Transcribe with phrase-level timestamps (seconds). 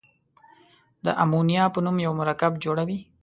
[1.05, 2.99] د امونیا په نوم یو مرکب جوړوي.